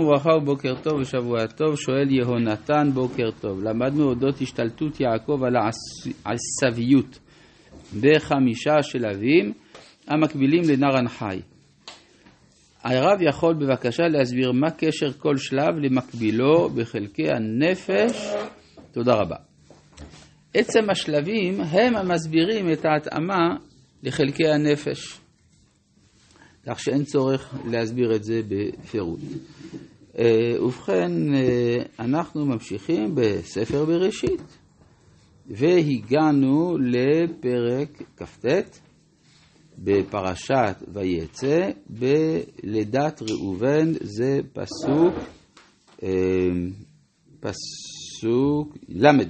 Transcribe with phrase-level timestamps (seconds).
[0.00, 3.62] וברכה ובוקר טוב ושבוע טוב, שואל יהונתן בוקר טוב.
[3.62, 7.18] למדנו אודות השתלטות יעקב על העשוויות
[8.00, 9.52] בחמישה שלבים
[10.08, 11.40] המקבילים לנרן חי.
[12.82, 18.34] הרב יכול בבקשה להסביר מה קשר כל שלב למקבילו בחלקי הנפש?
[18.92, 19.36] תודה רבה.
[20.54, 23.56] עצם השלבים הם המסבירים את ההתאמה
[24.02, 25.20] לחלקי הנפש.
[26.66, 29.20] כך שאין צורך להסביר את זה בפירוט.
[30.18, 34.58] אה, ובכן, אה, אנחנו ממשיכים בספר בראשית,
[35.46, 38.46] והגענו לפרק כ"ט
[39.78, 45.14] בפרשת ויצא, בלידת ראובן, זה פסוק,
[46.02, 46.08] אה,
[47.40, 49.22] פסוק ל"ב.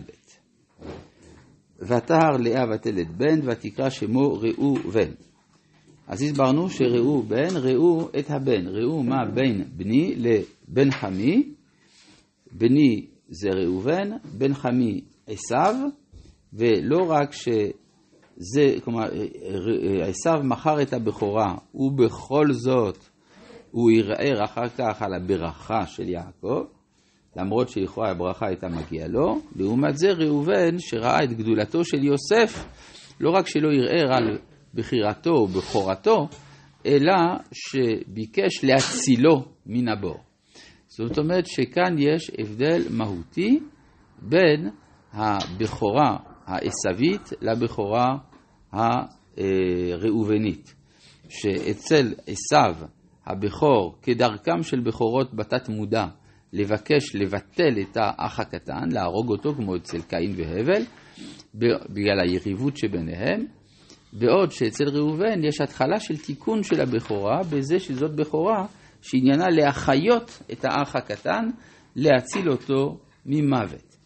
[1.80, 5.10] ותהר לאה ותלד בן, ותקרא שמו ראובן.
[6.10, 11.42] אז הסברנו שראו בן, ראו את הבן, ראו מה בין בני לבן חמי,
[12.52, 15.74] בני זה ראובן, בן חמי עשיו,
[16.52, 19.08] ולא רק שזה, כלומר,
[20.02, 22.98] עשיו מכר את הבכורה, ובכל זאת
[23.70, 26.64] הוא ערער אחר כך על הברכה של יעקב,
[27.36, 32.64] למרות שלכאורה הברכה הייתה מגיעה לו, לעומת זה ראובן, שראה את גדולתו של יוסף,
[33.20, 34.38] לא רק שלא ערער על
[34.74, 36.28] בחירתו או בכורתו,
[36.86, 37.14] אלא
[37.52, 40.20] שביקש להצילו מן הבור.
[40.88, 43.60] זאת אומרת שכאן יש הבדל מהותי
[44.22, 44.70] בין
[45.12, 48.16] הבכורה העשווית לבכורה
[49.92, 50.74] הראובנית.
[51.28, 52.74] שאצל עשיו
[53.26, 56.06] הבכור, כדרכם של בכורות בתת מודע,
[56.52, 60.82] לבקש לבטל את האח הקטן, להרוג אותו כמו אצל קין והבל,
[61.88, 63.46] בגלל היריבות שביניהם,
[64.12, 68.66] בעוד שאצל ראובן יש התחלה של תיקון של הבכורה, בזה שזאת בכורה
[69.02, 71.50] שעניינה להחיות את האח הקטן,
[71.96, 73.96] להציל אותו ממוות.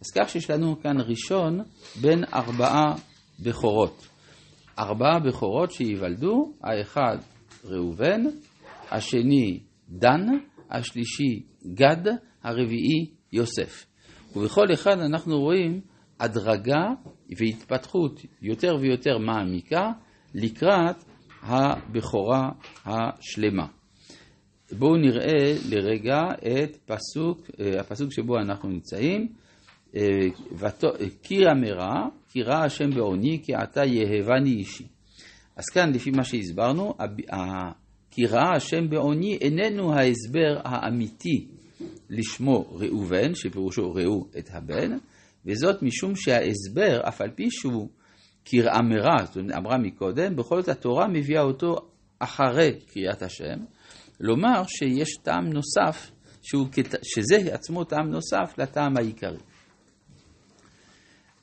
[0.00, 1.60] אז כך שיש לנו כאן ראשון
[2.00, 2.94] בין ארבעה
[3.40, 4.06] בכורות.
[4.78, 7.16] ארבעה בכורות שייוולדו, האחד
[7.64, 8.22] ראובן,
[8.90, 10.26] השני דן,
[10.70, 11.42] השלישי
[11.74, 13.86] גד, הרביעי יוסף.
[14.36, 15.80] ובכל אחד אנחנו רואים
[16.20, 16.84] הדרגה
[17.38, 19.92] והתפתחות יותר ויותר מעמיקה
[20.34, 20.96] לקראת
[21.42, 22.50] הבכורה
[22.84, 23.66] השלמה.
[24.72, 29.28] בואו נראה לרגע את פסוק, אה, הפסוק שבו אנחנו נמצאים.
[29.96, 30.28] אה,
[31.22, 34.84] כי אמרה, כי ראה השם בעוני, כי עתה יהבני אישי.
[35.56, 36.94] אז כאן, לפי מה שהסברנו,
[38.10, 41.46] כי ראה השם בעוני איננו ההסבר האמיתי
[42.10, 44.98] לשמו ראובן, שפירושו ראו את הבן,
[45.46, 47.88] וזאת משום שההסבר, אף על פי שהוא
[48.44, 51.76] כרעמרה, זאת אומרת, אמרה מקודם, בכל זאת התורה מביאה אותו
[52.18, 53.58] אחרי קריאת השם,
[54.20, 56.10] לומר שיש טעם נוסף,
[56.42, 56.66] שהוא,
[57.02, 59.38] שזה עצמו טעם נוסף לטעם העיקרי.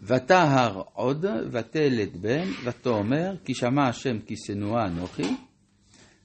[0.02, 5.36] ותהר עוד, ותלד בן, ותאמר, כי שמע השם כי שנואה אנוכי,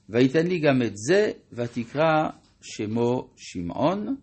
[0.09, 2.29] ויתן לי גם את זה, ותקרא
[2.63, 4.17] שמו שמעון,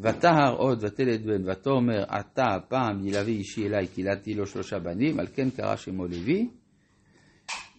[0.00, 5.20] ותהר עוד ותלד בן ותאמר אתה הפעם ילווה אישי אליי כי ילדתי לו שלושה בנים
[5.20, 6.48] על כן קרא שמו לוי.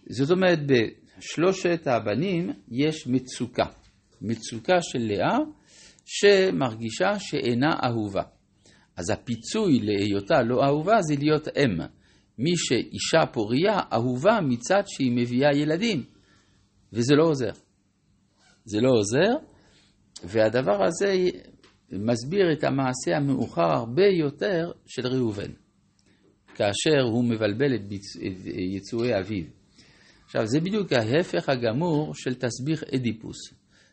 [0.08, 3.66] זאת אומרת בשלושת הבנים יש מצוקה,
[4.22, 5.38] מצוקה של לאה
[6.04, 8.22] שמרגישה שאינה אהובה.
[8.96, 11.80] אז הפיצוי להיותה לא אהובה זה להיות אם.
[12.38, 16.02] מי שאישה פוריה אהובה מצד שהיא מביאה ילדים,
[16.92, 17.52] וזה לא עוזר.
[18.64, 19.46] זה לא עוזר,
[20.24, 21.14] והדבר הזה
[21.92, 25.50] מסביר את המעשה המאוחר הרבה יותר של ראובן,
[26.54, 28.16] כאשר הוא מבלבל את, ביצ...
[28.16, 29.44] את יצואי אביו.
[30.24, 33.36] עכשיו, זה בדיוק ההפך הגמור של תסביך אדיפוס.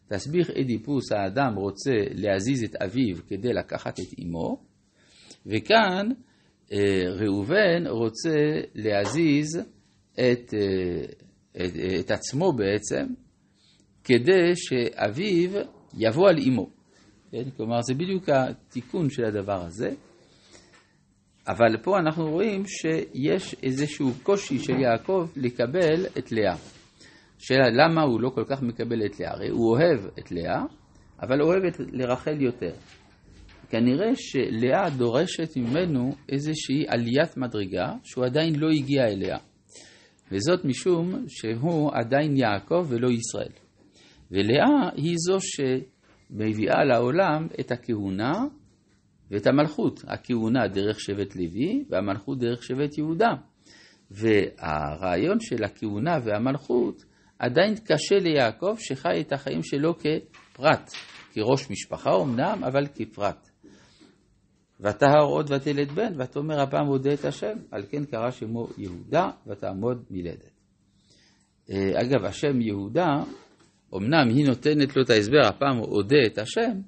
[0.08, 4.64] תסביך אדיפוס, האדם רוצה להזיז את אביו כדי לקחת את אמו,
[5.46, 6.10] וכאן
[6.72, 9.60] אה, ראובן רוצה להזיז
[10.14, 11.06] את, אה,
[11.52, 13.06] את, את עצמו בעצם,
[14.04, 15.62] כדי שאביו
[15.98, 16.77] יבוא על אמו.
[17.32, 17.50] כן?
[17.58, 19.90] כלומר, זה בדיוק התיקון של הדבר הזה.
[21.48, 26.56] אבל פה אנחנו רואים שיש איזשהו קושי של יעקב לקבל את לאה.
[27.38, 29.32] שאלה למה הוא לא כל כך מקבל את לאה?
[29.32, 30.64] הרי הוא אוהב את לאה,
[31.22, 32.74] אבל אוהב את לרחל יותר.
[33.70, 39.38] כנראה שלאה דורשת ממנו איזושהי עליית מדרגה שהוא עדיין לא הגיע אליה.
[40.32, 43.52] וזאת משום שהוא עדיין יעקב ולא ישראל.
[44.32, 45.60] ולאה היא זו ש...
[46.30, 48.32] מביאה לעולם את הכהונה
[49.32, 50.04] ואת המלכות.
[50.08, 53.30] הכהונה דרך שבט לוי והמלכות דרך שבט יהודה.
[54.12, 57.06] והרעיון של הכהונה והמלכות
[57.40, 60.92] עדיין קשה ליעקב שחי את החיים שלו כפרט,
[61.34, 63.50] כראש משפחה אמנם, אבל כפרט.
[64.80, 70.04] ותהר עוד ותלד בן, ותאמר הפעם אודה את השם, על כן קרא שמו יהודה, ותעמוד
[70.12, 70.52] מלדת.
[71.70, 73.08] אה, אגב, השם יהודה,
[73.96, 76.82] אמנם היא נותנת לו את ההסבר, הפעם אודה את השם,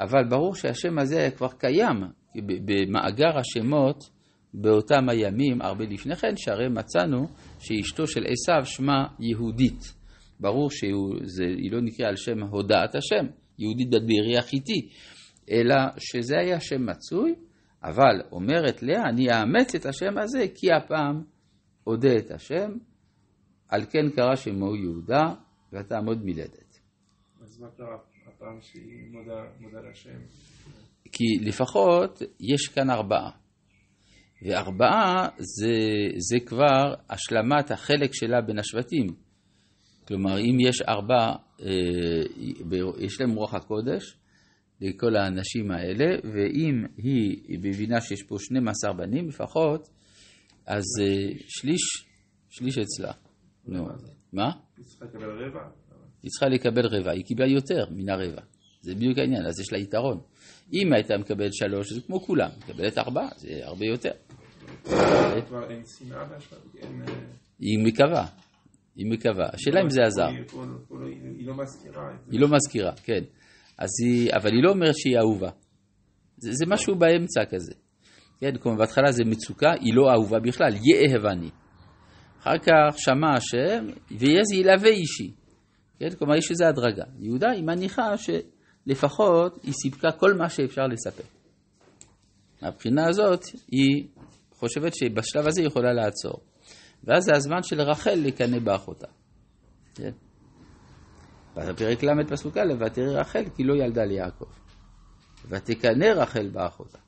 [0.00, 1.96] אבל ברור שהשם הזה כבר קיים
[2.36, 4.10] במאגר השמות
[4.54, 7.26] באותם הימים, הרבה לפני כן, שהרי מצאנו
[7.58, 9.94] שאשתו של עשיו שמה יהודית.
[10.40, 13.26] ברור שהיא לא נקראה על שם הודעת השם,
[13.58, 14.88] יהודית בת בארי החיתי,
[15.50, 17.34] אלא שזה היה שם מצוי,
[17.84, 21.22] אבל אומרת לאה, אני אאמץ את השם הזה, כי הפעם
[21.86, 22.70] אודה את השם,
[23.68, 25.34] על כן קרא שמו יהודה,
[25.80, 26.80] ותעמוד מלדת.
[27.42, 29.10] אז מה קרה הפעם שהיא
[29.60, 30.18] מודה, לשם?
[31.12, 33.30] כי לפחות יש כאן ארבעה.
[34.42, 35.76] וארבעה זה,
[36.16, 39.06] זה כבר השלמת החלק שלה בין השבטים.
[40.08, 41.32] כלומר, אם יש ארבע,
[41.62, 41.66] אה,
[42.98, 44.16] יש להם רוח הקודש
[44.80, 49.88] לכל האנשים האלה, ואם היא מבינה שיש פה 12 בנים לפחות,
[50.66, 51.80] אז אה, שליש,
[52.50, 53.12] שליש אצלה.
[53.66, 53.86] נו,
[54.36, 54.50] מה?
[54.76, 55.60] היא צריכה לקבל רבע?
[56.22, 58.42] היא צריכה לקבל רבע, היא קיבלה יותר מן הרבע.
[58.80, 60.20] זה בדיוק העניין, אז יש לה יתרון.
[60.72, 64.10] אם הייתה מקבלת שלוש, זה כמו כולם, מקבלת ארבע, זה הרבה יותר.
[64.92, 65.34] אה,
[67.60, 68.26] היא מקווה,
[68.96, 69.46] היא מקווה.
[69.52, 70.28] השאלה אם זה עזר.
[70.28, 71.06] לא-
[71.38, 72.16] היא לא מזכירה.
[72.30, 73.24] היא לא מזכירה, כן.
[74.36, 75.50] אבל היא לא אומרת שהיא אהובה.
[76.36, 77.72] זה, זה משהו באמצע כזה.
[78.40, 81.50] כן, כלומר בהתחלה זה מצוקה, היא לא אהובה בכלל, יאהבני.
[82.46, 85.32] אחר כך שמע השם, ויאז ילווה אישי.
[85.98, 87.04] כן, כלומר יש איזו הדרגה.
[87.18, 91.24] יהודה היא מניחה שלפחות היא סיפקה כל מה שאפשר לספק.
[92.62, 94.08] מהבחינה הזאת היא
[94.50, 96.40] חושבת שבשלב הזה היא יכולה לעצור.
[97.04, 99.06] ואז זה הזמן של רחל לקנא באחותה.
[99.94, 100.10] כן?
[101.56, 104.50] בפרק ל' פסוק א', ותראי רחל כי לא ילדה ליעקב.
[105.48, 106.98] ותקנא רחל באחותה.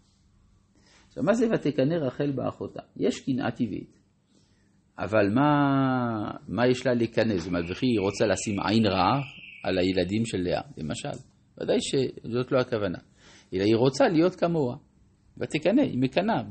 [1.08, 2.82] עכשיו, מה זה ותקנא רחל באחותה?
[2.96, 3.97] יש קנאה טבעית,
[4.98, 5.50] אבל מה,
[6.48, 7.36] מה יש לה לקנא?
[7.38, 9.20] זאת אומרת, וכי היא רוצה לשים עין רעה
[9.64, 11.18] על הילדים של לאה, למשל.
[11.60, 12.98] ודאי שזאת לא הכוונה.
[13.54, 14.76] אלא היא רוצה להיות כמוה.
[15.38, 16.42] ותקנא, היא מקנאה.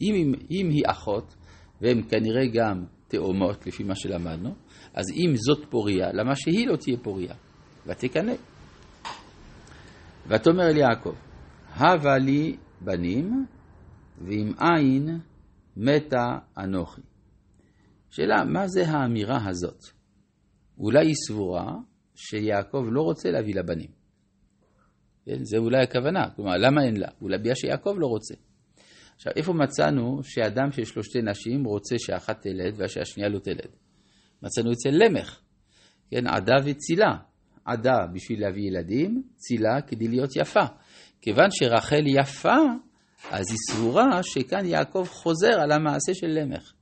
[0.00, 1.34] אם, אם היא אחות,
[1.80, 4.54] והן כנראה גם תאומות, לפי מה שלמדנו,
[4.94, 7.34] אז אם זאת פוריה, למה שהיא לא תהיה פוריה?
[7.86, 8.32] ותקנא.
[10.26, 11.14] ותאמר אל יעקב,
[11.74, 13.46] הבה לי בנים,
[14.18, 15.18] ואם אין
[15.76, 17.00] מתה אנוכי.
[18.10, 19.84] שאלה, מה זה האמירה הזאת?
[20.78, 21.72] אולי היא סבורה
[22.14, 23.90] שיעקב לא רוצה להביא לה בנים.
[25.24, 25.44] כן?
[25.44, 27.08] זה אולי הכוונה, כלומר, למה אין לה?
[27.22, 28.34] אולי בגלל שיעקב לא רוצה.
[29.16, 33.70] עכשיו, איפה מצאנו שאדם שיש לו שתי נשים רוצה שאחת תלד ושהשנייה לא תלד?
[34.42, 35.40] מצאנו אצל למך,
[36.10, 37.16] כן, עדה וצילה.
[37.64, 40.64] עדה בשביל להביא ילדים, צילה כדי להיות יפה.
[41.22, 42.56] כיוון שרחל יפה,
[43.30, 46.72] אז היא סבורה שכאן יעקב חוזר על המעשה של למך.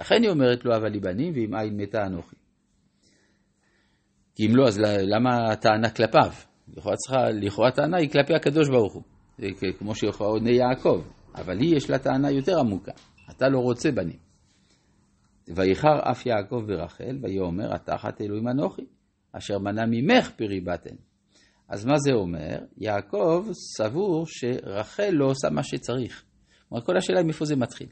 [0.00, 2.36] לכן היא אומרת לו, אבל לי בנים, ואם אין מתה אנוכי.
[4.34, 6.32] כי אם לא, אז למה הטענה כלפיו?
[6.76, 9.02] לכאורה צריכה, לכאורה הטענה היא כלפי הקדוש ברוך הוא.
[9.78, 11.02] כמו שיכולה עונה יעקב,
[11.34, 12.92] אבל היא יש לה טענה יותר עמוקה.
[13.30, 14.18] אתה לא רוצה בנים.
[15.56, 18.82] ויחר אף יעקב ברחל, ויאמר, התחת אלוהים אנוכי,
[19.32, 20.94] אשר מנע ממך פרי בטן.
[21.68, 22.58] אז מה זה אומר?
[22.76, 23.46] יעקב
[23.76, 26.24] סבור שרחל לא עושה מה שצריך.
[26.68, 27.88] כלומר, כל השאלה היא מאיפה זה מתחיל.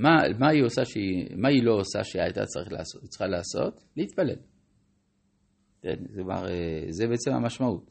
[0.00, 3.84] מה, מה, היא עושה שהיא, מה היא לא עושה שהייתה צריך לעשות, צריכה לעשות?
[3.96, 4.36] להתפלל.
[5.82, 6.46] כן, זה, אומר,
[6.90, 7.90] זה בעצם המשמעות.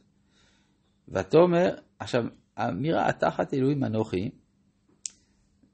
[1.07, 2.21] ותאמר, עכשיו,
[2.57, 4.29] האמירה התחת אלוהים אנוכי,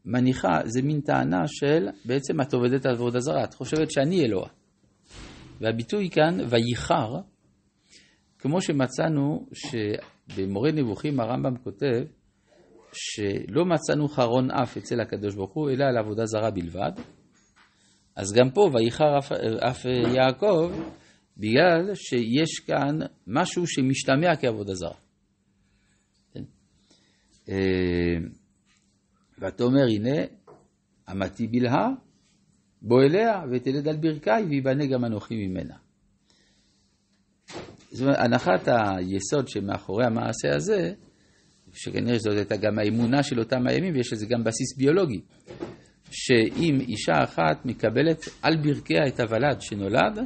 [0.05, 4.47] מניחה, זה מין טענה של בעצם את עובדת עבודה זרה, את חושבת שאני אלוה.
[5.61, 7.15] והביטוי כאן, וייחר,
[8.39, 12.03] כמו שמצאנו שבמורה נבוכים הרמב"ם כותב,
[12.95, 16.91] שלא מצאנו חרון אף אצל הקדוש ברוך הוא, אלא על עבודה זרה בלבד.
[18.15, 19.31] אז גם פה, וייחר אף,
[19.69, 19.85] אף
[20.15, 20.71] יעקב,
[21.37, 24.97] בגלל שיש כאן משהו שמשתמע כעבודה זרה.
[29.39, 30.25] ותאמר הנה
[31.11, 31.87] אמתי בלהה
[32.81, 35.75] בוא אליה ותלד על ברכי ויבנה גם אנוכי ממנה.
[37.91, 40.93] זאת אומרת, הנחת היסוד שמאחורי המעשה הזה,
[41.75, 45.21] שכנראה זאת הייתה גם האמונה של אותם הימים ויש לזה גם בסיס ביולוגי,
[46.11, 50.19] שאם אישה אחת מקבלת על ברכיה את הוולד שנולד,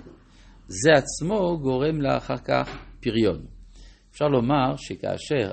[0.68, 3.46] זה עצמו גורם לה אחר כך פריון.
[4.12, 5.51] אפשר לומר שכאשר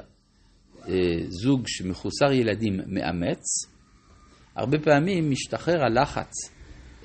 [1.28, 3.42] זוג שמחוסר ילדים מאמץ,
[4.54, 6.32] הרבה פעמים משתחרר הלחץ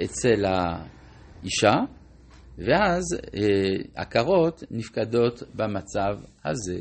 [0.03, 1.75] אצל האישה,
[2.57, 3.03] ואז
[3.35, 3.41] אה,
[3.95, 6.79] עקרות נפקדות במצב הזה.